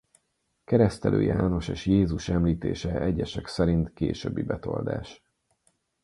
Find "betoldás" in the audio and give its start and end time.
4.43-5.23